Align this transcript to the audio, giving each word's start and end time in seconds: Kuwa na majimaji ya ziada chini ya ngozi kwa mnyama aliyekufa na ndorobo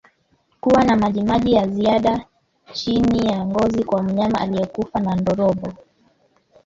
Kuwa 0.61 0.83
na 0.83 0.95
majimaji 0.97 1.53
ya 1.53 1.67
ziada 1.67 2.25
chini 2.73 3.25
ya 3.25 3.45
ngozi 3.45 3.83
kwa 3.83 4.03
mnyama 4.03 4.39
aliyekufa 4.41 4.99
na 4.99 5.15
ndorobo 5.15 5.73